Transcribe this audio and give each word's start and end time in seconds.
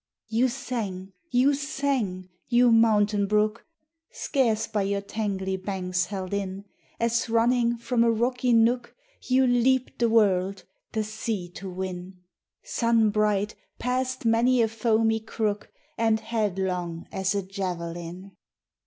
YOU 0.29 0.47
sang, 0.47 1.13
you 1.29 1.53
sang! 1.53 2.27
you 2.47 2.71
mountain 2.71 3.27
brook 3.27 3.67
Scarce 4.09 4.65
by 4.65 4.81
your 4.81 4.99
tangly 5.01 5.57
banks 5.63 6.05
held 6.05 6.33
in, 6.33 6.65
As 6.99 7.29
running 7.29 7.77
from 7.77 8.03
a 8.03 8.09
rocky 8.09 8.51
nook, 8.51 8.95
You 9.21 9.45
leaped 9.45 9.99
the 9.99 10.09
world, 10.09 10.63
the 10.93 11.03
sea 11.03 11.51
to 11.51 11.69
win, 11.69 12.19
Sun 12.63 13.11
bright 13.11 13.53
past 13.77 14.25
many 14.25 14.63
a 14.63 14.67
foamy 14.67 15.19
crook, 15.19 15.71
And 15.99 16.19
headlong 16.19 17.07
as 17.11 17.35
a 17.35 17.43
javelin. 17.43 18.31